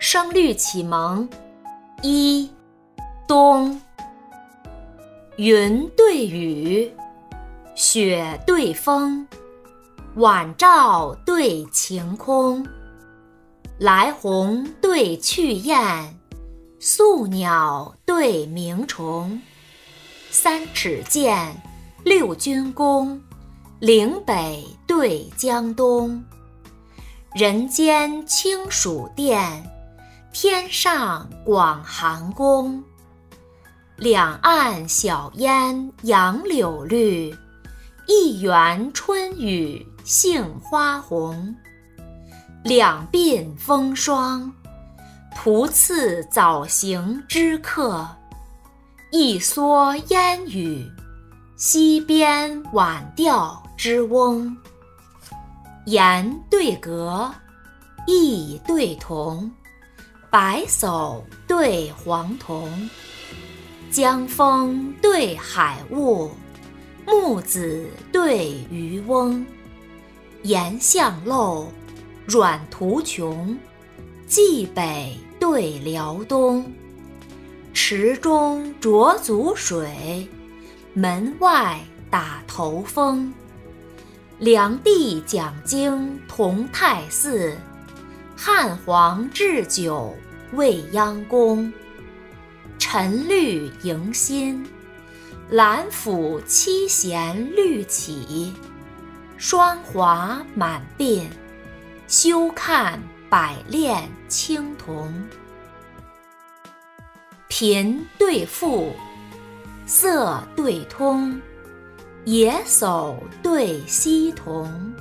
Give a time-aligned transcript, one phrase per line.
[0.00, 1.28] 声律启蒙。
[2.02, 2.50] 一
[3.28, 3.78] 冬，
[5.36, 6.90] 云对雨，
[7.74, 9.26] 雪对风，
[10.14, 12.66] 晚照对晴空，
[13.78, 16.14] 来鸿对去雁，
[16.78, 19.38] 宿鸟对鸣虫，
[20.30, 21.54] 三尺剑，
[22.04, 23.20] 六钧弓，
[23.80, 26.24] 岭北对江东，
[27.34, 29.62] 人间清暑殿。
[30.32, 32.82] 天上广寒宫，
[33.96, 37.34] 两岸晓烟杨柳绿，
[38.06, 41.56] 一园春雨杏花红。
[42.62, 44.52] 两鬓风霜，
[45.34, 48.06] 徒次早行之客；
[49.10, 50.88] 一蓑烟雨，
[51.56, 54.56] 溪边晚钓之翁。
[55.86, 57.28] 言对格，
[58.06, 59.50] 意对同。
[60.30, 62.88] 白叟对黄童，
[63.90, 66.30] 江风对海雾，
[67.04, 69.44] 木子对渔翁。
[70.44, 71.66] 岩巷陋，
[72.26, 73.58] 软途穷，
[74.28, 76.72] 冀北对辽东。
[77.74, 80.28] 池中濯足水，
[80.94, 83.34] 门外打头风。
[84.38, 87.56] 梁帝讲经同泰寺。
[88.42, 90.16] 汉皇置酒
[90.52, 91.70] 未央宫，
[92.78, 94.66] 陈绿迎新，
[95.50, 98.54] 兰府七弦绿起，
[99.36, 101.26] 霜华满鬓，
[102.08, 105.12] 休看百炼青铜。
[107.46, 108.94] 贫对富，
[109.84, 111.38] 色对通，
[112.24, 114.94] 野叟对溪童。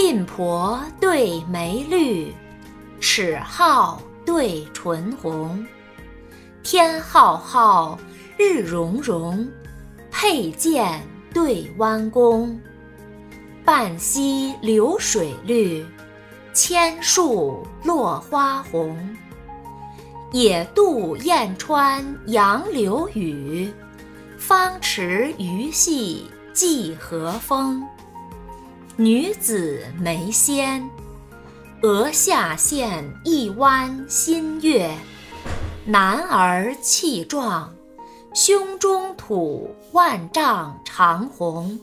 [0.00, 2.32] 鬓婆对眉绿，
[3.00, 5.62] 齿皓对唇红。
[6.62, 7.98] 天浩浩，
[8.38, 9.46] 日融融，
[10.10, 12.58] 佩剑对弯弓。
[13.62, 15.84] 半溪流水绿，
[16.54, 18.96] 千树落花红。
[20.32, 23.70] 野渡燕穿杨柳雨，
[24.38, 26.24] 方池鱼戏
[26.54, 27.86] 芰荷风。
[29.00, 30.86] 女子眉纤，
[31.80, 34.90] 额下现一弯新月；
[35.86, 37.72] 男儿气壮，
[38.34, 41.80] 胸中吐万丈长虹。